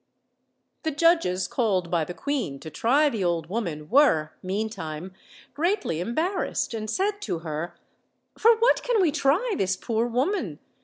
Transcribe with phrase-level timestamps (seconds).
[0.81, 5.13] The judges called by the queen to try the old woman were, meantime,
[5.53, 7.75] greatly embarrassed, and said to her:
[8.35, 10.57] "For what can we try this poor woman?